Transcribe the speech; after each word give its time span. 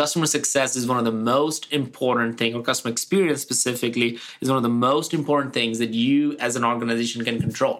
customer 0.00 0.24
success 0.24 0.76
is 0.76 0.86
one 0.86 0.96
of 0.96 1.04
the 1.04 1.12
most 1.12 1.70
important 1.74 2.38
thing 2.38 2.54
or 2.54 2.62
customer 2.62 2.90
experience 2.90 3.42
specifically 3.42 4.18
is 4.40 4.48
one 4.48 4.56
of 4.56 4.62
the 4.62 4.68
most 4.70 5.12
important 5.12 5.52
things 5.52 5.78
that 5.78 5.90
you 5.90 6.34
as 6.38 6.56
an 6.56 6.64
organization 6.64 7.22
can 7.22 7.38
control. 7.38 7.76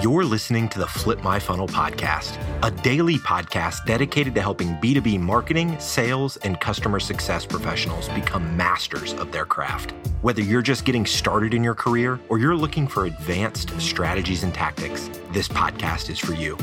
You're 0.00 0.24
listening 0.24 0.68
to 0.68 0.78
the 0.78 0.86
flip 0.86 1.24
my 1.24 1.40
funnel 1.40 1.66
podcast 1.66 2.38
a 2.62 2.70
daily 2.70 3.18
podcast 3.18 3.84
dedicated 3.84 4.32
to 4.36 4.40
helping 4.40 4.68
b2b 4.76 5.18
marketing 5.18 5.78
sales 5.80 6.36
and 6.38 6.60
customer 6.60 7.00
success 7.00 7.44
professionals 7.44 8.08
become 8.10 8.56
masters 8.56 9.12
of 9.14 9.32
their 9.32 9.44
craft. 9.44 9.92
Whether 10.22 10.42
you're 10.42 10.62
just 10.62 10.84
getting 10.84 11.04
started 11.04 11.52
in 11.52 11.64
your 11.64 11.74
career 11.74 12.20
or 12.28 12.38
you're 12.38 12.56
looking 12.56 12.86
for 12.86 13.06
advanced 13.06 13.80
strategies 13.80 14.44
and 14.44 14.54
tactics 14.54 15.10
this 15.32 15.48
podcast 15.48 16.10
is 16.10 16.18
for 16.20 16.34
you 16.34 16.56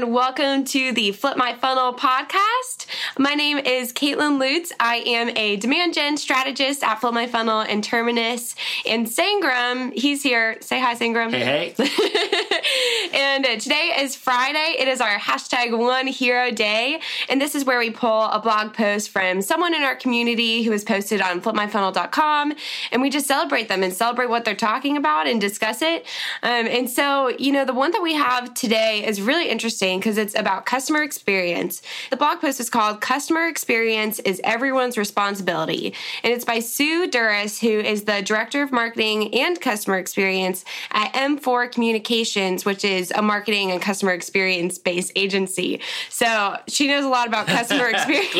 and 0.00 0.14
welcome 0.14 0.64
to 0.64 0.92
the 0.92 1.12
Flip 1.12 1.36
My 1.36 1.52
Funnel 1.56 1.92
podcast. 1.92 2.86
My 3.18 3.34
name 3.34 3.58
is 3.58 3.92
Caitlin 3.92 4.38
Lutz. 4.38 4.72
I 4.80 5.02
am 5.04 5.36
a 5.36 5.56
demand 5.56 5.92
gen 5.92 6.16
strategist 6.16 6.82
at 6.82 7.00
Flip 7.02 7.12
My 7.12 7.26
Funnel 7.26 7.60
and 7.60 7.84
Terminus. 7.84 8.54
And 8.86 9.06
Sangram, 9.06 9.92
he's 9.92 10.22
here. 10.22 10.56
Say 10.62 10.80
hi, 10.80 10.94
Sangram. 10.94 11.30
Hey, 11.32 11.74
hey. 11.76 13.10
today 13.44 13.94
is 13.98 14.16
Friday. 14.16 14.76
It 14.78 14.86
is 14.86 15.00
our 15.00 15.18
hashtag 15.18 15.76
one 15.76 16.06
hero 16.06 16.50
day. 16.50 17.00
And 17.28 17.40
this 17.40 17.54
is 17.54 17.64
where 17.64 17.78
we 17.78 17.90
pull 17.90 18.24
a 18.24 18.38
blog 18.38 18.74
post 18.74 19.10
from 19.10 19.40
someone 19.40 19.74
in 19.74 19.82
our 19.82 19.96
community 19.96 20.62
who 20.62 20.72
has 20.72 20.84
posted 20.84 21.20
on 21.20 21.40
flipmyfunnel.com. 21.40 22.52
And 22.92 23.02
we 23.02 23.08
just 23.08 23.26
celebrate 23.26 23.68
them 23.68 23.82
and 23.82 23.92
celebrate 23.92 24.28
what 24.28 24.44
they're 24.44 24.54
talking 24.54 24.96
about 24.96 25.26
and 25.26 25.40
discuss 25.40 25.80
it. 25.80 26.06
Um, 26.42 26.66
and 26.66 26.90
so, 26.90 27.28
you 27.38 27.52
know, 27.52 27.64
the 27.64 27.72
one 27.72 27.92
that 27.92 28.02
we 28.02 28.14
have 28.14 28.52
today 28.54 29.04
is 29.06 29.22
really 29.22 29.48
interesting 29.48 29.98
because 29.98 30.18
it's 30.18 30.34
about 30.34 30.66
customer 30.66 31.02
experience. 31.02 31.80
The 32.10 32.16
blog 32.16 32.40
post 32.40 32.60
is 32.60 32.68
called 32.68 33.00
Customer 33.00 33.46
Experience 33.46 34.18
is 34.20 34.40
Everyone's 34.44 34.98
Responsibility. 34.98 35.94
And 36.22 36.32
it's 36.32 36.44
by 36.44 36.60
Sue 36.60 37.08
Duris, 37.08 37.60
who 37.60 37.80
is 37.80 38.04
the 38.04 38.20
Director 38.22 38.62
of 38.62 38.70
Marketing 38.70 39.34
and 39.34 39.60
Customer 39.60 39.98
Experience 39.98 40.64
at 40.90 41.12
M4 41.14 41.72
Communications, 41.72 42.64
which 42.64 42.84
is 42.84 43.12
a 43.14 43.29
marketing 43.30 43.70
and 43.70 43.80
customer 43.80 44.10
experience 44.12 44.76
based 44.76 45.12
agency. 45.14 45.80
So 46.08 46.56
she 46.66 46.88
knows 46.88 47.04
a 47.04 47.08
lot 47.08 47.28
about 47.28 47.46
customer 47.46 47.88
experience. 47.94 48.26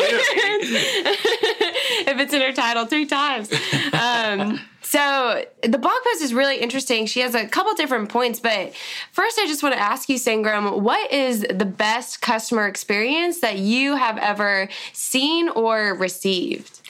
if 2.11 2.19
it's 2.19 2.33
in 2.33 2.41
her 2.41 2.51
title 2.51 2.85
three 2.85 3.05
times. 3.05 3.49
Um, 3.93 4.59
so 4.81 5.45
the 5.63 5.77
blog 5.77 5.93
post 6.03 6.21
is 6.21 6.33
really 6.33 6.57
interesting. 6.57 7.05
She 7.05 7.21
has 7.21 7.35
a 7.35 7.47
couple 7.47 7.73
different 7.75 8.09
points, 8.09 8.41
but 8.41 8.73
first 9.13 9.39
I 9.39 9.47
just 9.47 9.63
want 9.63 9.75
to 9.75 9.81
ask 9.81 10.09
you, 10.09 10.17
Sangram, 10.17 10.81
what 10.81 11.09
is 11.13 11.45
the 11.49 11.63
best 11.63 12.21
customer 12.21 12.67
experience 12.67 13.39
that 13.39 13.59
you 13.59 13.95
have 13.95 14.17
ever 14.17 14.67
seen 14.91 15.47
or 15.47 15.95
received? 15.95 16.80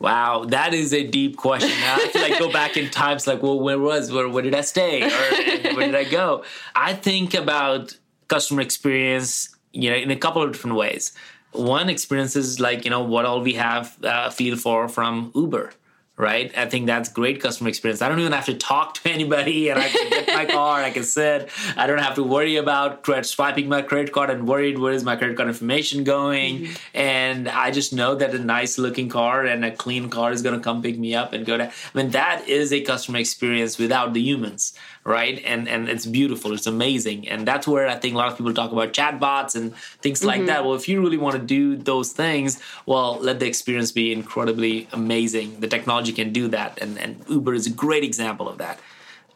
Wow, 0.00 0.44
that 0.48 0.74
is 0.74 0.92
a 0.92 1.04
deep 1.06 1.36
question. 1.36 1.70
I 1.70 2.00
have 2.00 2.12
to 2.12 2.20
like 2.20 2.38
go 2.38 2.52
back 2.52 2.76
in 2.76 2.90
times, 2.90 3.26
like, 3.26 3.42
well, 3.42 3.58
where 3.58 3.78
was, 3.78 4.10
where, 4.12 4.28
where 4.28 4.42
did 4.42 4.54
I 4.54 4.62
stay, 4.62 5.02
or 5.02 5.74
where 5.74 5.86
did 5.86 5.94
I 5.94 6.04
go? 6.04 6.44
I 6.74 6.94
think 6.94 7.34
about 7.34 7.96
customer 8.28 8.60
experience, 8.60 9.54
you 9.72 9.90
know, 9.90 9.96
in 9.96 10.10
a 10.10 10.16
couple 10.16 10.42
of 10.42 10.52
different 10.52 10.76
ways. 10.76 11.12
One 11.52 11.88
experience 11.88 12.34
is 12.34 12.58
like, 12.58 12.84
you 12.84 12.90
know, 12.90 13.02
what 13.02 13.24
all 13.24 13.40
we 13.40 13.54
have 13.54 13.96
uh, 14.04 14.30
feel 14.30 14.56
for 14.56 14.88
from 14.88 15.30
Uber 15.34 15.70
right? 16.16 16.56
I 16.56 16.66
think 16.66 16.86
that's 16.86 17.08
great 17.08 17.40
customer 17.40 17.68
experience. 17.68 18.00
I 18.00 18.08
don't 18.08 18.20
even 18.20 18.32
have 18.32 18.46
to 18.46 18.54
talk 18.54 18.94
to 18.94 19.10
anybody, 19.10 19.68
and 19.68 19.80
I 19.80 19.88
can 19.88 20.10
get 20.10 20.28
my 20.28 20.44
car. 20.44 20.80
I 20.80 20.90
can 20.90 21.02
sit. 21.02 21.50
I 21.76 21.86
don't 21.86 21.98
have 21.98 22.14
to 22.16 22.22
worry 22.22 22.56
about 22.56 23.02
credit, 23.02 23.26
swiping 23.26 23.68
my 23.68 23.82
credit 23.82 24.12
card 24.12 24.30
and 24.30 24.46
worried 24.46 24.78
where 24.78 24.92
is 24.92 25.04
my 25.04 25.16
credit 25.16 25.36
card 25.36 25.48
information 25.48 26.04
going. 26.04 26.60
Mm-hmm. 26.60 26.74
And 26.94 27.48
I 27.48 27.70
just 27.70 27.92
know 27.92 28.14
that 28.14 28.34
a 28.34 28.38
nice 28.38 28.78
looking 28.78 29.08
car 29.08 29.44
and 29.44 29.64
a 29.64 29.70
clean 29.70 30.08
car 30.08 30.32
is 30.32 30.42
going 30.42 30.54
to 30.54 30.62
come 30.62 30.82
pick 30.82 30.98
me 30.98 31.14
up 31.14 31.32
and 31.32 31.44
go 31.44 31.58
to. 31.58 31.64
I 31.64 31.72
mean, 31.94 32.10
that 32.10 32.48
is 32.48 32.72
a 32.72 32.80
customer 32.80 33.18
experience 33.18 33.78
without 33.78 34.14
the 34.14 34.20
humans 34.20 34.74
right? 35.04 35.42
And 35.44 35.68
and 35.68 35.88
it's 35.88 36.06
beautiful, 36.06 36.52
it's 36.52 36.66
amazing, 36.66 37.28
and 37.28 37.46
that's 37.46 37.68
where 37.68 37.88
I 37.88 37.96
think 37.96 38.14
a 38.14 38.16
lot 38.16 38.32
of 38.32 38.38
people 38.38 38.54
talk 38.54 38.72
about 38.72 38.92
chatbots 38.92 39.54
and 39.54 39.74
things 40.02 40.20
mm-hmm. 40.20 40.28
like 40.28 40.46
that. 40.46 40.64
Well, 40.64 40.74
if 40.74 40.88
you 40.88 41.00
really 41.00 41.18
want 41.18 41.36
to 41.36 41.42
do 41.42 41.76
those 41.76 42.12
things, 42.12 42.60
well, 42.86 43.18
let 43.20 43.40
the 43.40 43.46
experience 43.46 43.92
be 43.92 44.12
incredibly 44.12 44.88
amazing. 44.92 45.60
The 45.60 45.68
technology 45.68 46.12
can 46.12 46.32
do 46.32 46.48
that, 46.48 46.78
and 46.80 46.98
and 46.98 47.22
Uber 47.28 47.54
is 47.54 47.66
a 47.66 47.70
great 47.70 48.04
example 48.04 48.48
of 48.48 48.58
that. 48.58 48.80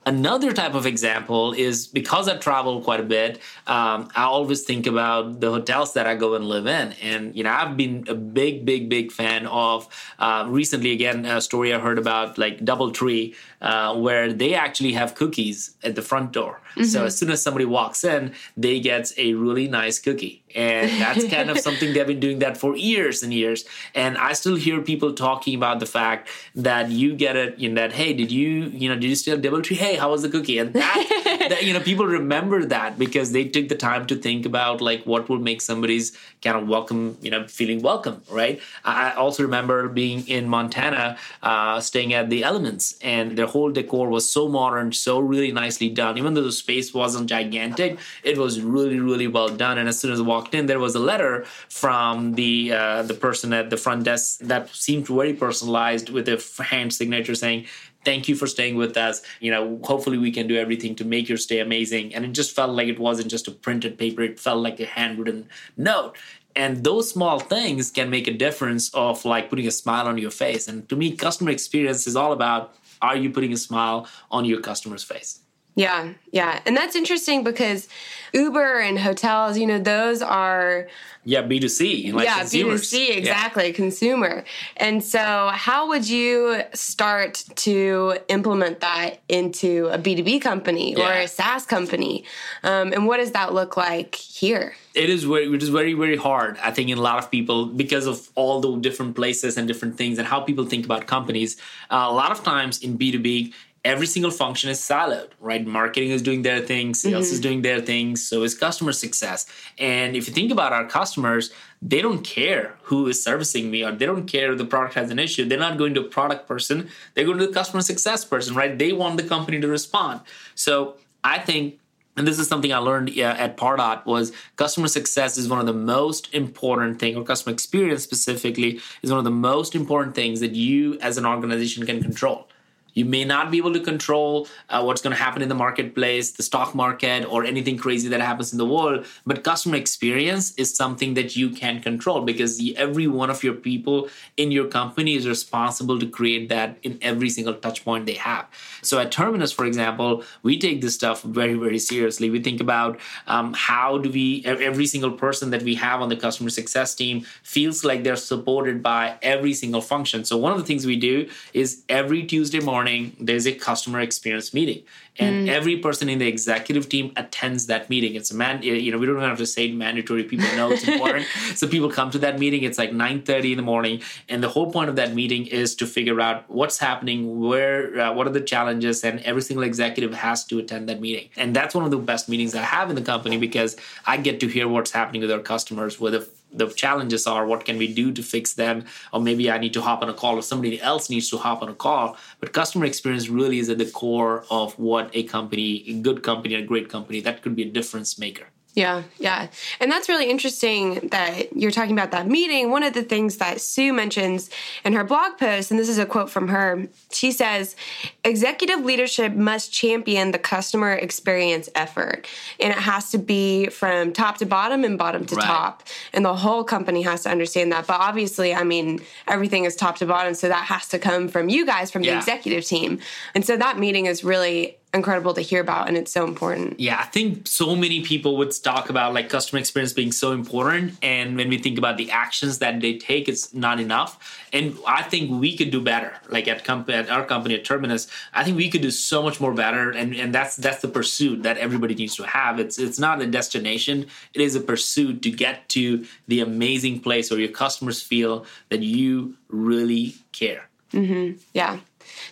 Another 0.08 0.54
type 0.54 0.74
of 0.74 0.86
example 0.86 1.52
is 1.52 1.86
because 1.86 2.28
I 2.28 2.38
travel 2.38 2.80
quite 2.80 2.98
a 2.98 3.02
bit, 3.02 3.42
um, 3.66 4.08
I 4.16 4.22
always 4.22 4.62
think 4.62 4.86
about 4.86 5.40
the 5.40 5.50
hotels 5.50 5.92
that 5.92 6.06
I 6.06 6.14
go 6.14 6.34
and 6.34 6.46
live 6.46 6.66
in. 6.66 6.92
And, 7.02 7.36
you 7.36 7.44
know, 7.44 7.50
I've 7.50 7.76
been 7.76 8.06
a 8.08 8.14
big, 8.14 8.64
big, 8.64 8.88
big 8.88 9.12
fan 9.12 9.46
of 9.48 9.86
uh, 10.18 10.46
recently, 10.48 10.92
again, 10.92 11.26
a 11.26 11.42
story 11.42 11.74
I 11.74 11.78
heard 11.78 11.98
about 11.98 12.38
like 12.38 12.60
Doubletree, 12.60 13.34
uh, 13.60 13.96
where 13.96 14.32
they 14.32 14.54
actually 14.54 14.94
have 14.94 15.14
cookies 15.14 15.74
at 15.82 15.94
the 15.94 16.00
front 16.00 16.32
door. 16.32 16.62
Mm-hmm. 16.70 16.84
So 16.84 17.04
as 17.04 17.18
soon 17.18 17.30
as 17.30 17.42
somebody 17.42 17.66
walks 17.66 18.02
in, 18.02 18.32
they 18.56 18.80
get 18.80 19.12
a 19.18 19.34
really 19.34 19.68
nice 19.68 19.98
cookie 19.98 20.42
and 20.54 20.90
that's 21.00 21.26
kind 21.28 21.50
of 21.50 21.58
something 21.68 21.92
they've 21.92 22.06
been 22.06 22.20
doing 22.20 22.38
that 22.40 22.56
for 22.56 22.76
years 22.76 23.22
and 23.22 23.32
years. 23.32 23.64
And 23.94 24.16
i 24.18 24.32
still 24.32 24.56
hear 24.56 24.80
people 24.80 25.12
talking 25.14 25.54
about 25.54 25.80
the 25.80 25.86
fact 25.86 26.28
that 26.54 26.90
you 26.90 27.14
get 27.14 27.36
it 27.36 27.58
in 27.58 27.74
that 27.74 27.92
hey 27.92 28.12
did 28.12 28.30
you 28.30 28.48
you 28.48 28.88
know 28.88 28.94
did 28.94 29.04
you 29.04 29.16
still 29.16 29.36
have 29.36 29.44
Doubletree 29.44 29.76
hey 29.76 29.96
how 29.96 30.10
was 30.10 30.22
the 30.22 30.28
cookie? 30.28 30.58
And 30.58 30.72
that, 30.74 31.17
that 31.58 31.64
you 31.64 31.72
know 31.72 31.80
people 31.80 32.06
remember 32.06 32.64
that 32.64 32.98
because 32.98 33.32
they 33.32 33.44
took 33.44 33.68
the 33.68 33.74
time 33.74 34.06
to 34.06 34.16
think 34.16 34.46
about 34.46 34.80
like 34.80 35.04
what 35.04 35.28
will 35.28 35.38
make 35.38 35.60
somebody's 35.60 36.16
kind 36.42 36.56
of 36.56 36.68
welcome 36.68 37.16
you 37.22 37.30
know 37.30 37.46
feeling 37.48 37.82
welcome 37.82 38.22
right? 38.30 38.60
I 38.84 39.12
also 39.12 39.42
remember 39.42 39.88
being 39.88 40.26
in 40.28 40.48
montana 40.48 41.18
uh, 41.42 41.80
staying 41.80 42.12
at 42.14 42.30
the 42.30 42.44
elements 42.44 42.98
and 43.02 43.36
their 43.36 43.46
whole 43.46 43.70
decor 43.70 44.08
was 44.08 44.30
so 44.30 44.48
modern 44.48 44.92
so 44.92 45.18
really 45.18 45.52
nicely 45.52 45.88
done. 45.88 46.18
Even 46.18 46.34
though 46.34 46.42
the 46.42 46.52
space 46.52 46.92
wasn't 46.94 47.28
gigantic 47.28 47.98
it 48.22 48.38
was 48.38 48.60
really 48.60 49.00
really 49.00 49.26
well 49.26 49.48
done. 49.48 49.78
And 49.78 49.88
as 49.88 49.98
soon 49.98 50.12
as 50.12 50.20
i 50.20 50.22
walked 50.22 50.54
in, 50.54 50.66
there 50.66 50.78
was 50.78 50.94
a 50.94 51.00
letter 51.00 51.44
from 51.68 52.34
the 52.34 52.72
uh, 52.72 53.02
the 53.02 53.14
person 53.14 53.52
at 53.52 53.70
the 53.70 53.76
front 53.76 54.04
desk 54.04 54.40
that 54.40 54.68
seemed 54.70 55.06
very 55.06 55.34
personalized 55.34 56.10
with 56.10 56.28
a 56.28 56.38
hand 56.62 56.92
signature 56.92 57.34
saying, 57.34 57.66
thank 58.08 58.26
you 58.26 58.34
for 58.34 58.46
staying 58.46 58.76
with 58.76 58.96
us. 58.96 59.20
You 59.38 59.50
know 59.50 59.78
hopefully 59.84 60.16
we 60.16 60.32
can 60.32 60.46
do 60.48 60.56
everything 60.56 60.94
to 60.96 61.04
make 61.04 61.28
your 61.28 61.36
stay 61.36 61.60
amazing. 61.60 62.14
And 62.14 62.24
it 62.24 62.32
just 62.32 62.56
felt 62.56 62.70
like 62.78 62.88
it 62.88 62.98
wasn't 62.98 63.30
just 63.30 63.48
a 63.48 63.50
printed 63.50 63.98
paper. 63.98 64.22
It 64.22 64.40
felt 64.40 64.60
like 64.66 64.80
a 64.80 64.86
handwritten 64.86 65.48
note. 65.76 66.16
And 66.56 66.84
those 66.84 67.10
small 67.10 67.38
things 67.38 67.90
can 67.90 68.08
make 68.08 68.26
a 68.26 68.32
difference 68.32 68.92
of 68.94 69.24
like 69.26 69.50
putting 69.50 69.66
a 69.66 69.70
smile 69.70 70.06
on 70.08 70.16
your 70.16 70.30
face. 70.30 70.66
And 70.68 70.88
to 70.88 70.96
me 70.96 71.14
customer 71.26 71.50
experience 71.50 72.06
is 72.06 72.16
all 72.16 72.32
about 72.32 72.74
are 73.02 73.16
you 73.16 73.28
putting 73.30 73.52
a 73.52 73.58
smile 73.58 74.08
on 74.30 74.46
your 74.46 74.60
customer's 74.60 75.04
face 75.04 75.40
yeah, 75.78 76.12
yeah. 76.32 76.60
And 76.66 76.76
that's 76.76 76.96
interesting 76.96 77.44
because 77.44 77.88
Uber 78.34 78.80
and 78.80 78.98
hotels, 78.98 79.56
you 79.56 79.64
know, 79.64 79.78
those 79.78 80.22
are 80.22 80.88
yeah, 81.24 81.42
B2C. 81.42 82.12
Like 82.12 82.24
yeah, 82.24 82.38
consumers. 82.38 82.90
B2C, 82.90 83.16
exactly, 83.16 83.66
yeah. 83.68 83.72
consumer. 83.74 84.44
And 84.76 85.04
so, 85.04 85.50
how 85.52 85.86
would 85.88 86.08
you 86.08 86.62
start 86.74 87.44
to 87.56 88.16
implement 88.26 88.80
that 88.80 89.20
into 89.28 89.86
a 89.92 89.98
B2B 89.98 90.42
company 90.42 90.96
yeah. 90.96 91.06
or 91.06 91.12
a 91.12 91.28
SaaS 91.28 91.64
company? 91.64 92.24
Um, 92.64 92.92
and 92.92 93.06
what 93.06 93.18
does 93.18 93.30
that 93.32 93.54
look 93.54 93.76
like 93.76 94.16
here? 94.16 94.74
It 94.94 95.10
is 95.10 95.22
very, 95.22 95.48
which 95.48 95.62
is 95.62 95.68
very, 95.68 95.94
very 95.94 96.16
hard. 96.16 96.58
I 96.60 96.72
think 96.72 96.88
in 96.88 96.98
a 96.98 97.02
lot 97.02 97.18
of 97.18 97.30
people 97.30 97.66
because 97.66 98.06
of 98.06 98.28
all 98.34 98.60
the 98.60 98.76
different 98.78 99.14
places 99.14 99.56
and 99.56 99.68
different 99.68 99.96
things 99.96 100.18
and 100.18 100.26
how 100.26 100.40
people 100.40 100.64
think 100.64 100.84
about 100.84 101.06
companies. 101.06 101.56
Uh, 101.88 102.06
a 102.08 102.12
lot 102.12 102.32
of 102.32 102.42
times 102.42 102.82
in 102.82 102.98
B2B, 102.98 103.52
every 103.88 104.06
single 104.06 104.30
function 104.30 104.68
is 104.68 104.78
siloed, 104.78 105.30
right? 105.40 105.66
Marketing 105.66 106.10
is 106.10 106.20
doing 106.20 106.42
their 106.42 106.60
thing, 106.60 106.92
sales 106.92 107.24
mm-hmm. 107.24 107.34
is 107.34 107.40
doing 107.40 107.62
their 107.62 107.80
thing, 107.80 108.16
so 108.16 108.42
is 108.42 108.54
customer 108.54 108.92
success. 108.92 109.46
And 109.78 110.14
if 110.14 110.28
you 110.28 110.34
think 110.34 110.52
about 110.52 110.74
our 110.74 110.86
customers, 110.86 111.50
they 111.80 112.02
don't 112.02 112.22
care 112.22 112.76
who 112.82 113.06
is 113.08 113.24
servicing 113.24 113.70
me 113.70 113.82
or 113.82 113.92
they 113.92 114.04
don't 114.04 114.26
care 114.26 114.52
if 114.52 114.58
the 114.58 114.66
product 114.66 114.94
has 114.94 115.10
an 115.10 115.18
issue. 115.18 115.46
They're 115.46 115.58
not 115.58 115.78
going 115.78 115.94
to 115.94 116.02
a 116.02 116.08
product 116.18 116.46
person, 116.46 116.90
they're 117.14 117.24
going 117.24 117.38
to 117.38 117.46
the 117.46 117.52
customer 117.52 117.80
success 117.80 118.26
person, 118.26 118.54
right? 118.54 118.78
They 118.78 118.92
want 118.92 119.16
the 119.16 119.22
company 119.22 119.58
to 119.58 119.68
respond. 119.68 120.20
So 120.54 120.96
I 121.24 121.38
think 121.38 121.78
and 122.18 122.26
this 122.26 122.40
is 122.40 122.48
something 122.48 122.72
I 122.72 122.78
learned 122.78 123.16
at 123.16 123.56
Pardot 123.56 124.04
was 124.04 124.32
customer 124.56 124.88
success 124.88 125.38
is 125.38 125.48
one 125.48 125.60
of 125.60 125.66
the 125.66 125.72
most 125.72 126.34
important 126.34 126.98
thing, 126.98 127.14
or 127.16 127.22
customer 127.22 127.52
experience 127.54 128.02
specifically 128.02 128.80
is 129.02 129.10
one 129.10 129.18
of 129.18 129.24
the 129.24 129.30
most 129.30 129.76
important 129.76 130.16
things 130.16 130.40
that 130.40 130.56
you 130.56 130.98
as 130.98 131.16
an 131.16 131.24
organization 131.24 131.86
can 131.86 132.02
control 132.02 132.48
You 132.94 133.04
may 133.04 133.24
not 133.24 133.50
be 133.50 133.58
able 133.58 133.72
to 133.72 133.80
control 133.80 134.48
uh, 134.68 134.82
what's 134.82 135.02
going 135.02 135.14
to 135.14 135.22
happen 135.22 135.42
in 135.42 135.48
the 135.48 135.54
marketplace, 135.54 136.32
the 136.32 136.42
stock 136.42 136.74
market, 136.74 137.24
or 137.24 137.44
anything 137.44 137.76
crazy 137.76 138.08
that 138.08 138.20
happens 138.20 138.52
in 138.52 138.58
the 138.58 138.66
world. 138.66 139.06
But 139.26 139.44
customer 139.44 139.76
experience 139.76 140.52
is 140.56 140.74
something 140.74 141.14
that 141.14 141.36
you 141.36 141.50
can 141.50 141.80
control 141.80 142.22
because 142.22 142.60
every 142.76 143.06
one 143.06 143.30
of 143.30 143.44
your 143.44 143.54
people 143.54 144.08
in 144.36 144.50
your 144.50 144.66
company 144.66 145.14
is 145.14 145.28
responsible 145.28 145.98
to 145.98 146.06
create 146.06 146.48
that 146.48 146.78
in 146.82 146.98
every 147.02 147.30
single 147.30 147.54
touch 147.54 147.84
point 147.84 148.06
they 148.06 148.14
have. 148.14 148.46
So 148.82 148.98
at 148.98 149.12
Terminus, 149.12 149.52
for 149.52 149.66
example, 149.66 150.24
we 150.42 150.58
take 150.58 150.80
this 150.80 150.94
stuff 150.94 151.22
very, 151.22 151.54
very 151.54 151.78
seriously. 151.78 152.30
We 152.30 152.42
think 152.42 152.60
about 152.60 152.98
um, 153.26 153.54
how 153.54 153.98
do 153.98 154.10
we, 154.10 154.42
every 154.46 154.86
single 154.86 155.12
person 155.12 155.50
that 155.50 155.62
we 155.62 155.74
have 155.76 156.00
on 156.00 156.08
the 156.08 156.16
customer 156.16 156.50
success 156.50 156.94
team 156.94 157.24
feels 157.42 157.84
like 157.84 158.02
they're 158.02 158.16
supported 158.16 158.82
by 158.82 159.18
every 159.22 159.54
single 159.54 159.80
function. 159.80 160.24
So 160.24 160.36
one 160.36 160.52
of 160.52 160.58
the 160.58 160.64
things 160.64 160.86
we 160.86 160.96
do 160.96 161.28
is 161.52 161.82
every 161.88 162.24
Tuesday 162.24 162.60
morning, 162.60 162.77
morning 162.78 163.16
there's 163.18 163.44
a 163.44 163.52
customer 163.52 163.98
experience 163.98 164.54
meeting 164.54 164.84
and 165.18 165.48
mm. 165.48 165.50
every 165.50 165.76
person 165.78 166.08
in 166.08 166.18
the 166.18 166.26
executive 166.26 166.88
team 166.88 167.12
attends 167.16 167.66
that 167.66 167.90
meeting. 167.90 168.14
It's 168.14 168.30
a 168.30 168.36
man 168.36 168.62
you 168.62 168.92
know 168.92 168.98
we 168.98 169.06
don't 169.06 169.20
have 169.20 169.38
to 169.38 169.46
say 169.46 169.70
mandatory 169.72 170.24
people 170.24 170.46
know 170.56 170.70
it's 170.70 170.86
important. 170.88 171.26
So 171.54 171.66
people 171.66 171.90
come 171.90 172.10
to 172.12 172.18
that 172.20 172.38
meeting 172.38 172.62
it's 172.62 172.78
like 172.78 172.90
9.30 172.90 173.52
in 173.52 173.56
the 173.56 173.62
morning. 173.62 174.02
And 174.28 174.42
the 174.42 174.48
whole 174.48 174.70
point 174.70 174.90
of 174.90 174.96
that 174.96 175.14
meeting 175.14 175.46
is 175.46 175.74
to 175.76 175.86
figure 175.86 176.20
out 176.20 176.48
what's 176.48 176.78
happening 176.78 177.40
where 177.40 178.00
uh, 178.00 178.12
what 178.12 178.26
are 178.26 178.30
the 178.30 178.40
challenges 178.40 179.04
and 179.04 179.20
every 179.20 179.42
single 179.42 179.64
executive 179.64 180.14
has 180.14 180.44
to 180.46 180.58
attend 180.58 180.88
that 180.88 181.00
meeting. 181.00 181.28
And 181.36 181.54
that's 181.54 181.74
one 181.74 181.84
of 181.84 181.90
the 181.90 181.98
best 181.98 182.28
meetings 182.28 182.54
i 182.54 182.62
have 182.62 182.90
in 182.90 182.96
the 182.96 183.02
company 183.02 183.36
because 183.36 183.76
i 184.06 184.16
get 184.16 184.40
to 184.40 184.46
hear 184.46 184.68
what's 184.68 184.90
happening 184.90 185.20
with 185.22 185.30
our 185.30 185.40
customers 185.40 186.00
whether 186.00 186.24
the 186.52 186.66
challenges 186.68 187.26
are 187.26 187.46
what 187.46 187.64
can 187.64 187.76
we 187.78 187.92
do 187.92 188.12
to 188.12 188.22
fix 188.22 188.54
them? 188.54 188.84
Or 189.12 189.20
maybe 189.20 189.50
i 189.50 189.58
need 189.58 189.72
to 189.74 189.82
hop 189.82 190.02
on 190.02 190.08
a 190.08 190.14
call 190.14 190.36
or 190.36 190.42
somebody 190.42 190.80
else 190.80 191.10
needs 191.10 191.30
to 191.30 191.38
hop 191.38 191.62
on 191.62 191.68
a 191.68 191.74
call. 191.74 192.16
But 192.40 192.52
customer 192.52 192.86
experience 192.86 193.28
really 193.28 193.58
is 193.58 193.68
at 193.68 193.78
the 193.78 193.90
core 193.90 194.44
of 194.50 194.78
what 194.78 195.07
a 195.12 195.22
company 195.24 195.84
a 195.88 195.94
good 195.94 196.22
company 196.22 196.54
a 196.54 196.62
great 196.62 196.88
company 196.88 197.20
that 197.20 197.42
could 197.42 197.54
be 197.54 197.62
a 197.62 197.70
difference 197.70 198.18
maker 198.18 198.48
yeah, 198.78 199.02
yeah. 199.18 199.48
And 199.80 199.90
that's 199.90 200.08
really 200.08 200.30
interesting 200.30 201.08
that 201.08 201.56
you're 201.56 201.72
talking 201.72 201.92
about 201.92 202.12
that 202.12 202.28
meeting. 202.28 202.70
One 202.70 202.84
of 202.84 202.92
the 202.92 203.02
things 203.02 203.38
that 203.38 203.60
Sue 203.60 203.92
mentions 203.92 204.50
in 204.84 204.92
her 204.92 205.02
blog 205.02 205.36
post, 205.36 205.72
and 205.72 205.80
this 205.80 205.88
is 205.88 205.98
a 205.98 206.06
quote 206.06 206.30
from 206.30 206.46
her, 206.46 206.86
she 207.10 207.32
says, 207.32 207.74
Executive 208.22 208.84
leadership 208.84 209.32
must 209.32 209.72
champion 209.72 210.30
the 210.30 210.38
customer 210.38 210.92
experience 210.92 211.68
effort. 211.74 212.28
And 212.60 212.72
it 212.72 212.78
has 212.78 213.10
to 213.10 213.18
be 213.18 213.66
from 213.66 214.12
top 214.12 214.38
to 214.38 214.46
bottom 214.46 214.84
and 214.84 214.96
bottom 214.96 215.26
to 215.26 215.34
right. 215.34 215.44
top. 215.44 215.82
And 216.12 216.24
the 216.24 216.36
whole 216.36 216.62
company 216.62 217.02
has 217.02 217.24
to 217.24 217.30
understand 217.30 217.72
that. 217.72 217.88
But 217.88 218.00
obviously, 218.00 218.54
I 218.54 218.62
mean, 218.62 219.00
everything 219.26 219.64
is 219.64 219.74
top 219.74 219.96
to 219.96 220.06
bottom. 220.06 220.34
So 220.34 220.48
that 220.48 220.66
has 220.66 220.86
to 220.88 221.00
come 221.00 221.26
from 221.26 221.48
you 221.48 221.66
guys, 221.66 221.90
from 221.90 222.04
yeah. 222.04 222.12
the 222.12 222.18
executive 222.18 222.64
team. 222.64 223.00
And 223.34 223.44
so 223.44 223.56
that 223.56 223.76
meeting 223.76 224.06
is 224.06 224.22
really 224.22 224.77
incredible 224.94 225.34
to 225.34 225.40
hear 225.40 225.60
about 225.60 225.88
and 225.88 225.96
it's 225.96 226.12
so 226.12 226.24
important. 226.24 226.80
Yeah, 226.80 226.98
I 226.98 227.04
think 227.04 227.46
so 227.46 227.76
many 227.76 228.02
people 228.02 228.36
would 228.38 228.52
talk 228.62 228.88
about 228.88 229.14
like 229.14 229.28
customer 229.28 229.60
experience 229.60 229.92
being 229.92 230.12
so 230.12 230.32
important 230.32 230.96
and 231.02 231.36
when 231.36 231.48
we 231.48 231.58
think 231.58 231.78
about 231.78 231.96
the 231.96 232.10
actions 232.10 232.58
that 232.58 232.80
they 232.80 232.96
take 232.96 233.28
it's 233.28 233.52
not 233.52 233.80
enough 233.80 234.46
and 234.52 234.76
I 234.86 235.02
think 235.02 235.30
we 235.30 235.56
could 235.56 235.70
do 235.70 235.80
better 235.80 236.14
like 236.28 236.48
at 236.48 236.64
company 236.64 236.96
at 236.96 237.10
our 237.10 237.24
company 237.24 237.54
at 237.54 237.64
Terminus 237.64 238.08
I 238.32 238.44
think 238.44 238.56
we 238.56 238.70
could 238.70 238.82
do 238.82 238.90
so 238.90 239.22
much 239.22 239.40
more 239.40 239.52
better 239.52 239.90
and 239.90 240.14
and 240.14 240.34
that's 240.34 240.56
that's 240.56 240.80
the 240.80 240.88
pursuit 240.88 241.42
that 241.42 241.58
everybody 241.58 241.94
needs 241.94 242.16
to 242.16 242.24
have 242.24 242.58
it's 242.58 242.78
it's 242.78 242.98
not 242.98 243.20
a 243.20 243.26
destination 243.26 244.06
it 244.34 244.40
is 244.40 244.54
a 244.54 244.60
pursuit 244.60 245.22
to 245.22 245.30
get 245.30 245.68
to 245.70 246.06
the 246.28 246.40
amazing 246.40 247.00
place 247.00 247.30
where 247.30 247.40
your 247.40 247.50
customers 247.50 248.02
feel 248.02 248.46
that 248.70 248.82
you 248.82 249.36
really 249.48 250.14
care. 250.32 250.68
Mm-hmm. 250.92 251.38
Yeah. 251.52 251.80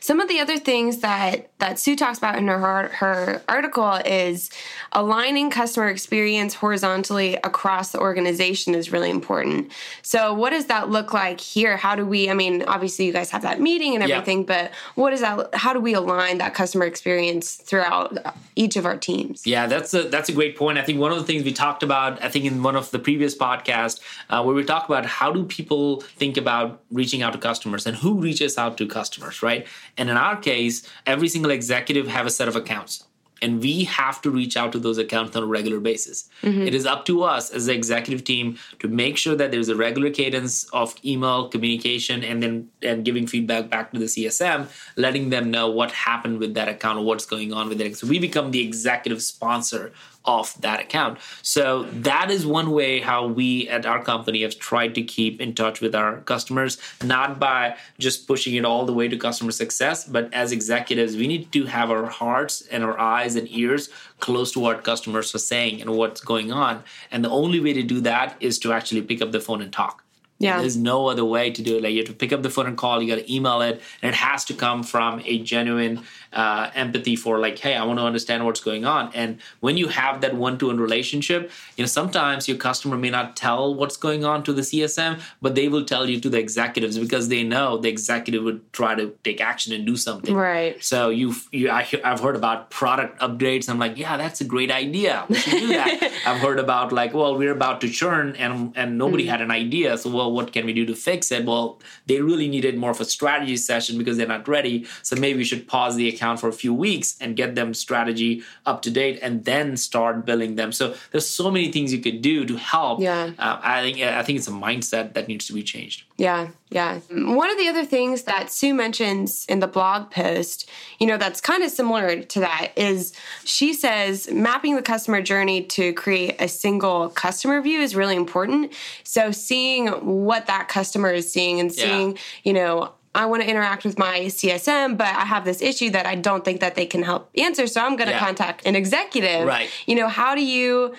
Some 0.00 0.20
of 0.20 0.28
the 0.28 0.40
other 0.40 0.58
things 0.58 0.98
that 0.98 1.50
that 1.58 1.78
Sue 1.78 1.96
talks 1.96 2.18
about 2.18 2.36
in 2.36 2.48
her 2.48 2.88
her 2.88 3.42
article 3.48 3.94
is 4.04 4.50
aligning 4.92 5.50
customer 5.50 5.88
experience 5.88 6.54
horizontally 6.54 7.34
across 7.36 7.90
the 7.92 7.98
organization 7.98 8.74
is 8.74 8.92
really 8.92 9.10
important. 9.10 9.72
So, 10.02 10.34
what 10.34 10.50
does 10.50 10.66
that 10.66 10.90
look 10.90 11.12
like 11.12 11.40
here? 11.40 11.76
How 11.76 11.94
do 11.94 12.04
we? 12.06 12.30
I 12.30 12.34
mean, 12.34 12.62
obviously, 12.62 13.06
you 13.06 13.12
guys 13.12 13.30
have 13.30 13.42
that 13.42 13.60
meeting 13.60 13.94
and 13.94 14.02
everything, 14.02 14.40
yeah. 14.40 14.44
but 14.46 14.72
what 14.94 15.12
is 15.12 15.20
that? 15.20 15.54
How 15.54 15.72
do 15.72 15.80
we 15.80 15.94
align 15.94 16.38
that 16.38 16.54
customer 16.54 16.84
experience 16.84 17.54
throughout 17.54 18.18
each 18.54 18.76
of 18.76 18.86
our 18.86 18.96
teams? 18.96 19.46
Yeah, 19.46 19.66
that's 19.66 19.94
a 19.94 20.04
that's 20.04 20.28
a 20.28 20.32
great 20.32 20.56
point. 20.56 20.78
I 20.78 20.82
think 20.82 20.98
one 20.98 21.12
of 21.12 21.18
the 21.18 21.24
things 21.24 21.44
we 21.44 21.52
talked 21.52 21.82
about, 21.82 22.22
I 22.22 22.28
think 22.28 22.44
in 22.44 22.62
one 22.62 22.76
of 22.76 22.90
the 22.90 22.98
previous 22.98 23.36
podcasts, 23.36 24.00
uh, 24.30 24.42
where 24.42 24.54
we 24.54 24.64
talk 24.64 24.88
about 24.88 25.06
how 25.06 25.32
do 25.32 25.44
people 25.44 26.00
think 26.00 26.36
about 26.36 26.80
reaching 26.90 27.22
out 27.22 27.32
to 27.32 27.38
customers 27.38 27.86
and 27.86 27.96
who 27.96 28.20
reaches 28.20 28.58
out 28.58 28.76
to 28.78 28.86
customers, 28.86 29.42
right? 29.42 29.65
And 29.96 30.10
in 30.10 30.16
our 30.16 30.36
case, 30.36 30.88
every 31.06 31.28
single 31.28 31.50
executive 31.50 32.08
have 32.08 32.26
a 32.26 32.30
set 32.30 32.48
of 32.48 32.56
accounts 32.56 33.06
and 33.42 33.60
we 33.60 33.84
have 33.84 34.22
to 34.22 34.30
reach 34.30 34.56
out 34.56 34.72
to 34.72 34.78
those 34.78 34.98
accounts 34.98 35.36
on 35.36 35.42
a 35.42 35.46
regular 35.46 35.80
basis. 35.80 36.28
Mm-hmm. 36.42 36.62
It 36.62 36.74
is 36.74 36.86
up 36.86 37.04
to 37.06 37.22
us 37.22 37.50
as 37.50 37.66
the 37.66 37.74
executive 37.74 38.24
team 38.24 38.58
to 38.78 38.88
make 38.88 39.16
sure 39.16 39.36
that 39.36 39.50
there's 39.50 39.68
a 39.68 39.76
regular 39.76 40.10
cadence 40.10 40.64
of 40.70 40.94
email 41.04 41.48
communication 41.48 42.24
and 42.24 42.42
then 42.42 42.68
and 42.82 43.04
giving 43.04 43.26
feedback 43.26 43.68
back 43.68 43.92
to 43.92 43.98
the 43.98 44.06
CSM, 44.06 44.68
letting 44.96 45.30
them 45.30 45.50
know 45.50 45.70
what 45.70 45.90
happened 45.92 46.38
with 46.38 46.54
that 46.54 46.68
account 46.68 46.98
or 46.98 47.04
what's 47.04 47.26
going 47.26 47.52
on 47.52 47.68
with 47.68 47.80
it. 47.80 47.96
So 47.96 48.06
we 48.06 48.18
become 48.18 48.50
the 48.50 48.66
executive 48.66 49.22
sponsor 49.22 49.92
of 50.26 50.60
that 50.60 50.80
account. 50.80 51.18
So 51.42 51.84
that 51.84 52.30
is 52.30 52.46
one 52.46 52.72
way 52.72 53.00
how 53.00 53.26
we 53.26 53.68
at 53.68 53.86
our 53.86 54.02
company 54.02 54.42
have 54.42 54.58
tried 54.58 54.94
to 54.96 55.02
keep 55.02 55.40
in 55.40 55.54
touch 55.54 55.80
with 55.80 55.94
our 55.94 56.18
customers, 56.22 56.78
not 57.02 57.38
by 57.38 57.76
just 57.98 58.26
pushing 58.26 58.54
it 58.54 58.64
all 58.64 58.84
the 58.84 58.92
way 58.92 59.08
to 59.08 59.16
customer 59.16 59.52
success, 59.52 60.04
but 60.04 60.32
as 60.32 60.52
executives, 60.52 61.16
we 61.16 61.26
need 61.26 61.52
to 61.52 61.64
have 61.64 61.90
our 61.90 62.06
hearts 62.06 62.66
and 62.70 62.82
our 62.84 62.98
eyes 62.98 63.36
and 63.36 63.48
ears 63.50 63.88
close 64.20 64.52
to 64.52 64.60
what 64.60 64.84
customers 64.84 65.34
are 65.34 65.38
saying 65.38 65.80
and 65.80 65.90
what's 65.90 66.20
going 66.20 66.52
on. 66.52 66.82
And 67.10 67.24
the 67.24 67.30
only 67.30 67.60
way 67.60 67.72
to 67.72 67.82
do 67.82 68.00
that 68.00 68.36
is 68.40 68.58
to 68.60 68.72
actually 68.72 69.02
pick 69.02 69.22
up 69.22 69.32
the 69.32 69.40
phone 69.40 69.62
and 69.62 69.72
talk. 69.72 70.02
Yeah. 70.38 70.60
There's 70.60 70.76
no 70.76 71.06
other 71.08 71.24
way 71.24 71.50
to 71.50 71.62
do 71.62 71.78
it. 71.78 71.82
Like 71.82 71.92
you 71.92 71.98
have 71.98 72.08
to 72.08 72.12
pick 72.12 72.32
up 72.32 72.42
the 72.42 72.50
phone 72.50 72.66
and 72.66 72.76
call, 72.76 73.02
you 73.02 73.08
got 73.08 73.22
to 73.22 73.34
email 73.34 73.62
it, 73.62 73.80
and 74.02 74.10
it 74.10 74.14
has 74.14 74.44
to 74.46 74.54
come 74.54 74.82
from 74.82 75.22
a 75.24 75.38
genuine 75.38 76.02
uh, 76.36 76.70
empathy 76.74 77.16
for 77.16 77.38
like, 77.38 77.58
hey, 77.58 77.74
I 77.74 77.82
want 77.84 77.98
to 77.98 78.04
understand 78.04 78.44
what's 78.44 78.60
going 78.60 78.84
on. 78.84 79.10
And 79.14 79.40
when 79.60 79.78
you 79.78 79.88
have 79.88 80.20
that 80.20 80.34
one-to-one 80.34 80.78
relationship, 80.78 81.50
you 81.76 81.82
know, 81.82 81.88
sometimes 81.88 82.46
your 82.46 82.58
customer 82.58 82.98
may 82.98 83.08
not 83.08 83.36
tell 83.36 83.74
what's 83.74 83.96
going 83.96 84.24
on 84.24 84.44
to 84.44 84.52
the 84.52 84.60
CSM, 84.60 85.20
but 85.40 85.54
they 85.54 85.68
will 85.68 85.84
tell 85.84 86.08
you 86.08 86.20
to 86.20 86.28
the 86.28 86.38
executives 86.38 86.98
because 86.98 87.28
they 87.28 87.42
know 87.42 87.78
the 87.78 87.88
executive 87.88 88.44
would 88.44 88.70
try 88.74 88.94
to 88.94 89.14
take 89.24 89.40
action 89.40 89.72
and 89.72 89.86
do 89.86 89.96
something. 89.96 90.34
Right. 90.34 90.82
So 90.84 91.08
you've, 91.08 91.48
you, 91.52 91.70
I, 91.70 91.82
have 92.04 92.20
heard 92.20 92.36
about 92.36 92.70
product 92.70 93.18
updates. 93.20 93.70
I'm 93.70 93.78
like, 93.78 93.96
yeah, 93.96 94.18
that's 94.18 94.42
a 94.42 94.44
great 94.44 94.70
idea. 94.70 95.24
We 95.28 95.36
should 95.36 95.58
do 95.58 95.68
that. 95.68 96.12
I've 96.26 96.40
heard 96.40 96.58
about 96.58 96.92
like, 96.92 97.14
well, 97.14 97.38
we're 97.38 97.52
about 97.52 97.80
to 97.80 97.88
churn 97.88 98.36
and 98.36 98.76
and 98.76 98.98
nobody 98.98 99.24
mm 99.24 99.26
had 99.26 99.40
an 99.40 99.50
idea. 99.50 99.98
So 99.98 100.08
well, 100.10 100.30
what 100.30 100.52
can 100.52 100.66
we 100.66 100.72
do 100.72 100.86
to 100.86 100.94
fix 100.94 101.32
it? 101.32 101.44
Well, 101.44 101.80
they 102.06 102.20
really 102.20 102.46
needed 102.46 102.78
more 102.78 102.92
of 102.92 103.00
a 103.00 103.04
strategy 103.04 103.56
session 103.56 103.98
because 103.98 104.16
they're 104.16 104.34
not 104.36 104.46
ready. 104.46 104.86
So 105.02 105.16
maybe 105.16 105.38
we 105.38 105.44
should 105.44 105.66
pause 105.66 105.96
the 105.96 106.08
account 106.08 106.25
for 106.34 106.48
a 106.48 106.52
few 106.52 106.74
weeks 106.74 107.16
and 107.20 107.36
get 107.36 107.54
them 107.54 107.72
strategy 107.74 108.42
up 108.64 108.82
to 108.82 108.90
date 108.90 109.20
and 109.22 109.44
then 109.44 109.76
start 109.76 110.26
billing 110.26 110.56
them. 110.56 110.72
So 110.72 110.94
there's 111.12 111.28
so 111.28 111.50
many 111.50 111.70
things 111.70 111.92
you 111.92 112.00
could 112.00 112.22
do 112.22 112.44
to 112.46 112.56
help. 112.56 113.00
Yeah. 113.00 113.30
Uh, 113.38 113.60
I 113.62 113.82
think 113.82 114.00
I 114.00 114.22
think 114.24 114.38
it's 114.38 114.48
a 114.48 114.50
mindset 114.50 115.14
that 115.14 115.28
needs 115.28 115.46
to 115.46 115.52
be 115.52 115.62
changed. 115.62 116.04
Yeah, 116.16 116.48
yeah. 116.70 117.00
One 117.10 117.50
of 117.50 117.58
the 117.58 117.68
other 117.68 117.84
things 117.84 118.22
that 118.22 118.50
Sue 118.50 118.72
mentions 118.72 119.44
in 119.46 119.60
the 119.60 119.66
blog 119.66 120.10
post, 120.10 120.68
you 120.98 121.06
know, 121.06 121.18
that's 121.18 121.42
kind 121.42 121.62
of 121.62 121.70
similar 121.70 122.22
to 122.22 122.40
that 122.40 122.72
is 122.74 123.12
she 123.44 123.74
says 123.74 124.30
mapping 124.30 124.76
the 124.76 124.82
customer 124.82 125.20
journey 125.20 125.62
to 125.64 125.92
create 125.92 126.36
a 126.40 126.48
single 126.48 127.10
customer 127.10 127.60
view 127.60 127.80
is 127.80 127.94
really 127.94 128.16
important. 128.16 128.72
So 129.04 129.30
seeing 129.30 129.88
what 129.88 130.46
that 130.46 130.68
customer 130.68 131.12
is 131.12 131.30
seeing 131.30 131.60
and 131.60 131.70
seeing, 131.72 132.12
yeah. 132.12 132.18
you 132.44 132.52
know, 132.54 132.92
I 133.16 133.24
want 133.26 133.42
to 133.42 133.48
interact 133.48 133.84
with 133.84 133.98
my 133.98 134.20
CSM, 134.20 134.98
but 134.98 135.08
I 135.08 135.24
have 135.24 135.44
this 135.44 135.62
issue 135.62 135.90
that 135.90 136.04
I 136.04 136.16
don't 136.16 136.44
think 136.44 136.60
that 136.60 136.74
they 136.74 136.84
can 136.84 137.02
help 137.02 137.30
answer. 137.36 137.66
So 137.66 137.80
I'm 137.80 137.96
going 137.96 138.08
to 138.08 138.14
yeah. 138.14 138.20
contact 138.20 138.66
an 138.66 138.76
executive. 138.76 139.46
Right. 139.46 139.70
You 139.86 139.94
know, 139.94 140.08
how 140.08 140.34
do 140.34 140.44
you 140.44 140.94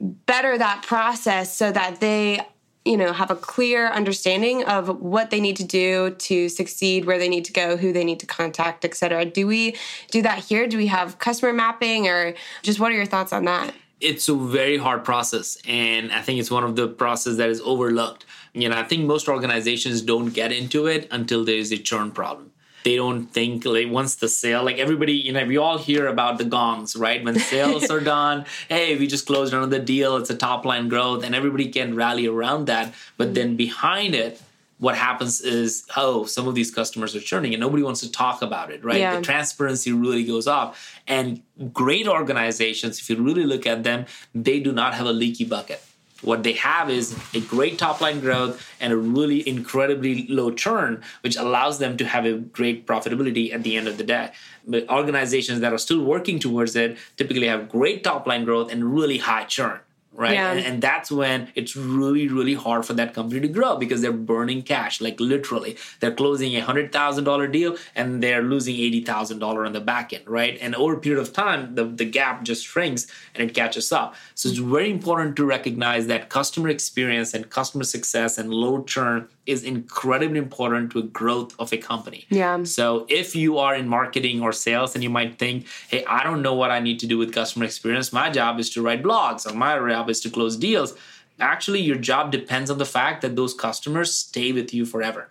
better 0.00 0.56
that 0.56 0.82
process 0.82 1.56
so 1.56 1.72
that 1.72 2.00
they 2.00 2.40
you 2.84 2.96
know 2.96 3.12
have 3.12 3.30
a 3.30 3.36
clear 3.36 3.88
understanding 3.88 4.62
of 4.64 5.00
what 5.00 5.30
they 5.30 5.40
need 5.40 5.56
to 5.56 5.64
do 5.64 6.10
to 6.10 6.48
succeed 6.48 7.04
where 7.04 7.18
they 7.18 7.28
need 7.28 7.44
to 7.46 7.52
go 7.52 7.76
who 7.76 7.92
they 7.92 8.04
need 8.04 8.20
to 8.20 8.26
contact 8.26 8.84
etc 8.84 9.24
do 9.24 9.46
we 9.46 9.74
do 10.10 10.20
that 10.22 10.38
here 10.38 10.68
do 10.68 10.76
we 10.76 10.86
have 10.86 11.18
customer 11.18 11.52
mapping 11.52 12.06
or 12.06 12.34
just 12.62 12.78
what 12.78 12.92
are 12.92 12.94
your 12.94 13.06
thoughts 13.06 13.32
on 13.32 13.46
that 13.46 13.74
it's 14.00 14.28
a 14.28 14.34
very 14.34 14.76
hard 14.76 15.02
process 15.02 15.56
and 15.66 16.12
i 16.12 16.20
think 16.20 16.38
it's 16.38 16.50
one 16.50 16.62
of 16.62 16.76
the 16.76 16.86
process 16.86 17.36
that 17.38 17.48
is 17.48 17.60
overlooked 17.62 18.26
you 18.56 18.68
know 18.68 18.76
i 18.76 18.82
think 18.82 19.04
most 19.04 19.28
organizations 19.28 20.02
don't 20.02 20.30
get 20.30 20.50
into 20.50 20.86
it 20.86 21.06
until 21.10 21.44
there's 21.44 21.70
a 21.70 21.78
churn 21.78 22.10
problem 22.10 22.50
they 22.84 22.96
don't 22.96 23.26
think 23.26 23.64
like 23.64 23.90
once 23.90 24.16
the 24.16 24.28
sale 24.28 24.62
like 24.62 24.78
everybody 24.78 25.12
you 25.12 25.32
know 25.32 25.44
we 25.44 25.56
all 25.56 25.78
hear 25.78 26.06
about 26.06 26.38
the 26.38 26.44
gongs 26.44 26.96
right 26.96 27.22
when 27.24 27.38
sales 27.38 27.90
are 27.96 28.00
done 28.00 28.44
hey 28.68 28.96
we 28.96 29.06
just 29.06 29.26
closed 29.26 29.52
another 29.52 29.78
deal 29.78 30.16
it's 30.16 30.30
a 30.30 30.36
top 30.36 30.64
line 30.64 30.88
growth 30.88 31.22
and 31.22 31.34
everybody 31.34 31.68
can 31.68 31.94
rally 31.94 32.26
around 32.26 32.66
that 32.66 32.92
but 33.16 33.34
then 33.34 33.56
behind 33.56 34.14
it 34.14 34.40
what 34.78 34.94
happens 34.94 35.40
is, 35.40 35.86
oh, 35.96 36.26
some 36.26 36.46
of 36.46 36.54
these 36.54 36.70
customers 36.70 37.16
are 37.16 37.20
churning 37.20 37.54
and 37.54 37.60
nobody 37.60 37.82
wants 37.82 38.00
to 38.00 38.12
talk 38.12 38.42
about 38.42 38.70
it, 38.70 38.84
right? 38.84 39.00
Yeah. 39.00 39.16
The 39.16 39.22
transparency 39.22 39.92
really 39.92 40.24
goes 40.24 40.46
off. 40.46 41.00
And 41.06 41.42
great 41.72 42.06
organizations, 42.06 42.98
if 42.98 43.08
you 43.08 43.16
really 43.16 43.44
look 43.44 43.66
at 43.66 43.84
them, 43.84 44.04
they 44.34 44.60
do 44.60 44.72
not 44.72 44.94
have 44.94 45.06
a 45.06 45.12
leaky 45.12 45.44
bucket. 45.44 45.82
What 46.22 46.42
they 46.42 46.54
have 46.54 46.88
is 46.88 47.16
a 47.34 47.40
great 47.40 47.78
top 47.78 48.00
line 48.00 48.20
growth 48.20 48.66
and 48.80 48.92
a 48.92 48.96
really 48.96 49.46
incredibly 49.46 50.26
low 50.28 50.50
churn, 50.50 51.02
which 51.20 51.36
allows 51.36 51.78
them 51.78 51.96
to 51.98 52.06
have 52.06 52.24
a 52.24 52.38
great 52.38 52.86
profitability 52.86 53.52
at 53.52 53.62
the 53.62 53.76
end 53.76 53.86
of 53.86 53.98
the 53.98 54.04
day. 54.04 54.32
But 54.66 54.88
organizations 54.88 55.60
that 55.60 55.72
are 55.72 55.78
still 55.78 56.02
working 56.02 56.38
towards 56.38 56.74
it 56.74 56.96
typically 57.16 57.46
have 57.48 57.68
great 57.68 58.02
top 58.02 58.26
line 58.26 58.44
growth 58.44 58.72
and 58.72 58.94
really 58.94 59.18
high 59.18 59.44
churn 59.44 59.80
right? 60.16 60.32
Yeah. 60.32 60.52
And, 60.52 60.66
and 60.66 60.82
that's 60.82 61.10
when 61.10 61.48
it's 61.54 61.76
really, 61.76 62.28
really 62.28 62.54
hard 62.54 62.84
for 62.84 62.94
that 62.94 63.14
company 63.14 63.40
to 63.40 63.48
grow 63.48 63.76
because 63.76 64.00
they're 64.00 64.12
burning 64.12 64.62
cash, 64.62 65.00
like 65.00 65.20
literally. 65.20 65.76
They're 66.00 66.14
closing 66.14 66.56
a 66.56 66.60
hundred 66.60 66.92
thousand 66.92 67.24
dollar 67.24 67.46
deal 67.46 67.76
and 67.94 68.22
they're 68.22 68.42
losing 68.42 68.74
eighty 68.76 69.02
thousand 69.04 69.38
dollar 69.38 69.64
on 69.66 69.72
the 69.72 69.80
back 69.80 70.12
end, 70.12 70.24
right? 70.26 70.58
And 70.60 70.74
over 70.74 70.94
a 70.94 71.00
period 71.00 71.20
of 71.20 71.32
time, 71.32 71.74
the, 71.74 71.84
the 71.84 72.04
gap 72.04 72.42
just 72.42 72.64
shrinks 72.64 73.06
and 73.34 73.48
it 73.48 73.54
catches 73.54 73.92
up. 73.92 74.14
So 74.34 74.48
it's 74.48 74.58
very 74.58 74.90
important 74.90 75.36
to 75.36 75.44
recognize 75.44 76.06
that 76.06 76.28
customer 76.28 76.68
experience 76.68 77.34
and 77.34 77.48
customer 77.50 77.84
success 77.84 78.38
and 78.38 78.52
low 78.52 78.82
churn 78.82 79.28
is 79.46 79.62
incredibly 79.62 80.38
important 80.38 80.92
to 80.92 81.02
the 81.02 81.08
growth 81.08 81.54
of 81.58 81.72
a 81.72 81.78
company. 81.78 82.26
Yeah. 82.28 82.64
So 82.64 83.06
if 83.08 83.36
you 83.36 83.58
are 83.58 83.74
in 83.74 83.88
marketing 83.88 84.42
or 84.42 84.52
sales 84.52 84.94
and 84.94 85.02
you 85.02 85.10
might 85.10 85.38
think, 85.38 85.66
hey, 85.88 86.04
I 86.04 86.22
don't 86.22 86.42
know 86.42 86.54
what 86.54 86.70
I 86.70 86.80
need 86.80 86.98
to 87.00 87.06
do 87.06 87.16
with 87.16 87.32
customer 87.32 87.64
experience. 87.64 88.12
My 88.12 88.30
job 88.30 88.58
is 88.58 88.70
to 88.70 88.82
write 88.82 89.02
blogs 89.02 89.50
or 89.50 89.54
my 89.54 89.76
job 89.76 90.10
is 90.10 90.20
to 90.20 90.30
close 90.30 90.56
deals. 90.56 90.94
Actually, 91.38 91.80
your 91.80 91.96
job 91.96 92.32
depends 92.32 92.70
on 92.70 92.78
the 92.78 92.84
fact 92.84 93.22
that 93.22 93.36
those 93.36 93.54
customers 93.54 94.12
stay 94.12 94.52
with 94.52 94.72
you 94.72 94.86
forever. 94.86 95.28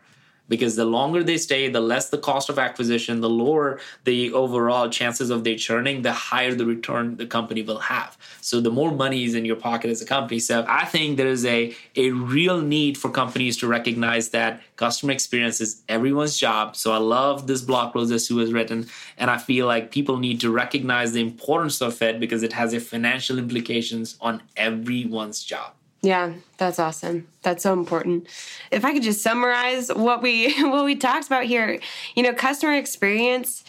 Because 0.48 0.75
the 0.75 0.86
longer 0.86 1.24
they 1.24 1.38
stay, 1.38 1.70
the 1.70 1.82
less 1.82 2.10
the 2.10 2.18
cost 2.18 2.50
of 2.50 2.60
acquisition, 2.60 3.22
the 3.22 3.30
lower 3.30 3.80
the 4.04 4.32
overall 4.34 4.90
chances 4.90 5.30
of 5.30 5.44
they 5.44 5.56
churning, 5.56 6.04
the 6.04 6.14
higher 6.14 6.54
the 6.54 6.66
return 6.66 7.18
the 7.18 7.25
company 7.25 7.64
will 7.64 7.80
have. 7.80 8.18
So 8.42 8.62
the 8.62 8.70
more 8.70 8.92
money 8.92 9.24
is 9.24 9.34
in 9.34 9.46
your 9.46 9.56
pocket 9.56 9.90
as 9.90 10.02
a 10.02 10.06
company. 10.06 10.40
So 10.40 10.66
I 10.68 10.86
think 10.86 11.18
there 11.18 11.28
is 11.28 11.46
a, 11.46 11.75
a 11.96 12.12
real 12.12 12.62
need 12.62 12.98
for 12.98 13.10
companies 13.10 13.58
to 13.58 13.68
recognize 13.68 14.30
that 14.30 14.62
customer 14.75 15.14
experience 15.14 15.62
is 15.62 15.82
everyone's 15.90 16.38
job. 16.38 16.75
So 16.75 16.92
I 16.92 16.98
love 16.98 17.48
this 17.48 17.62
blog 17.62 17.94
post 17.94 18.12
that 18.12 18.20
Sue 18.20 18.38
has 18.38 18.54
written. 18.54 18.88
And 19.18 19.32
I 19.32 19.38
feel 19.38 19.66
like 19.66 19.92
people 19.92 20.18
need 20.18 20.40
to 20.42 20.52
recognize 20.52 21.14
the 21.14 21.22
importance 21.22 21.82
of 21.82 22.02
it 22.02 22.20
because 22.20 22.44
it 22.44 22.54
has 22.54 22.74
a 22.74 22.80
financial 22.80 23.40
implications 23.40 24.18
on 24.22 24.44
everyone's 24.56 25.44
job. 25.44 25.74
Yeah, 26.05 26.33
that's 26.57 26.77
awesome. 26.77 27.27
That's 27.41 27.63
so 27.63 27.74
important. 27.74 28.27
If 28.69 28.85
I 28.85 28.93
could 28.93 29.01
just 29.01 29.21
summarize 29.21 29.89
what 29.89 30.21
we 30.21 30.53
what 30.69 30.85
we 30.85 30.95
talked 30.95 31.25
about 31.25 31.45
here, 31.45 31.79
you 32.15 32.21
know, 32.21 32.33
customer 32.33 32.74
experience 32.75 33.63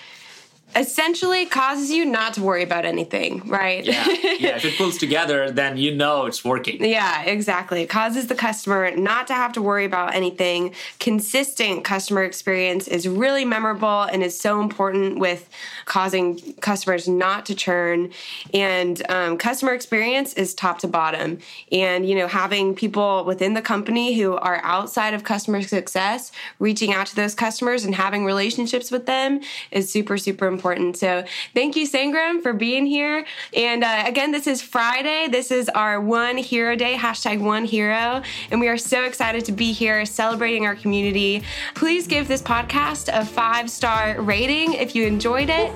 essentially 0.75 1.47
causes 1.47 1.91
you 1.91 2.05
not 2.05 2.35
to 2.35 2.43
worry 2.43 2.63
about 2.63 2.85
anything, 2.85 3.41
right? 3.47 3.85
Yeah. 3.85 4.07
yeah. 4.09 4.57
If 4.57 4.65
it 4.65 4.77
pulls 4.77 4.99
together, 4.99 5.51
then 5.51 5.77
you 5.77 5.95
know 5.95 6.27
it's 6.27 6.45
working. 6.45 6.85
Yeah, 6.85 7.23
exactly. 7.23 7.83
It 7.83 7.89
causes 7.89 8.27
the 8.27 8.35
customer 8.35 8.95
not 8.97 9.27
to 9.29 9.35
have 9.35 9.53
to 9.53 9.63
worry 9.63 9.85
about 9.85 10.15
anything. 10.15 10.75
Consistent 10.99 11.85
customer 11.85 12.25
experience 12.25 12.89
is 12.89 13.07
really 13.07 13.45
memorable 13.45 14.03
and 14.03 14.23
is 14.23 14.39
so 14.39 14.61
important 14.61 15.19
with 15.19 15.49
causing 15.85 16.39
customers 16.55 17.09
not 17.09 17.47
to 17.47 17.55
churn. 17.55 18.11
And 18.53 19.09
um, 19.11 19.39
customer 19.39 19.73
experience 19.73 20.35
is 20.35 20.55
top 20.55 20.81
to 20.81 20.89
bottom. 20.89 21.39
And, 21.71 22.09
you 22.09 22.17
know, 22.17 22.27
having 22.27 22.75
people 22.75 23.25
within 23.25 23.55
the 23.55 23.63
company 23.63 24.19
who 24.19 24.35
are 24.37 24.61
outside 24.63 25.15
of 25.15 25.25
customer 25.25 25.63
success 25.63 26.33
reaching 26.59 26.93
out 26.93 27.07
to 27.07 27.17
those 27.17 27.35
customers 27.35 27.85
and 27.85 27.95
having 27.95 28.25
relationships 28.25 28.91
with 28.91 29.07
them 29.07 29.41
is 29.71 29.91
super, 29.91 30.19
super 30.19 30.47
important. 30.57 30.97
So 30.97 31.23
thank 31.53 31.77
you, 31.77 31.87
Sangram, 31.87 32.43
for 32.43 32.55
being 32.55 32.87
here. 32.87 33.27
And 33.55 33.85
uh, 33.85 34.05
again, 34.07 34.33
this 34.33 34.47
is 34.47 34.63
Friday. 34.63 35.29
This 35.29 35.51
is 35.51 35.69
our 35.69 36.01
One 36.01 36.39
Hero 36.39 36.75
Day, 36.75 36.95
hashtag 36.95 37.41
One 37.41 37.67
Hero. 37.67 38.23
And 38.51 38.59
we 38.59 38.69
are 38.69 38.79
so 38.79 39.05
excited 39.05 39.45
to 39.45 39.53
be 39.53 39.73
here 39.73 40.07
celebrating 40.07 40.65
our 40.65 40.75
community. 40.75 41.43
Please 41.75 42.07
give 42.07 42.27
this 42.27 42.41
podcast 42.41 43.11
a 43.13 43.23
five 43.23 43.69
star 43.69 44.19
rating 44.23 44.73
if 44.73 44.95
you 44.95 45.07
enjoyed 45.07 45.51
it. 45.51 45.71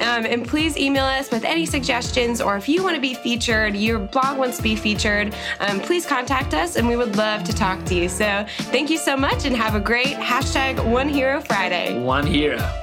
Um, 0.00 0.24
and 0.24 0.46
please 0.46 0.76
email 0.76 1.04
us 1.04 1.30
with 1.30 1.44
any 1.44 1.66
suggestions 1.66 2.40
or 2.40 2.56
if 2.56 2.68
you 2.68 2.84
want 2.84 2.94
to 2.94 3.00
be 3.00 3.14
featured, 3.14 3.74
your 3.74 3.98
blog 3.98 4.38
wants 4.38 4.58
to 4.58 4.62
be 4.62 4.76
featured, 4.76 5.34
um, 5.58 5.80
please 5.80 6.06
contact 6.06 6.54
us 6.54 6.76
and 6.76 6.86
we 6.86 6.96
would 6.96 7.16
love 7.16 7.42
to 7.44 7.52
talk 7.52 7.84
to 7.86 7.94
you. 7.96 8.08
So 8.08 8.46
thank 8.70 8.90
you 8.90 8.98
so 8.98 9.16
much 9.16 9.44
and 9.44 9.56
have 9.56 9.74
a 9.74 9.80
great 9.80 10.14
hashtag 10.16 10.84
One 10.84 11.08
Hero 11.08 11.40
Friday. 11.40 12.00
One 12.00 12.26
hero. 12.26 12.80